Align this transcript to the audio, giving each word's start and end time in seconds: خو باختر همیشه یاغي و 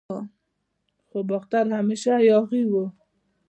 خو 1.07 1.17
باختر 1.29 1.65
همیشه 1.77 2.13
یاغي 2.29 2.63
و 2.71 2.73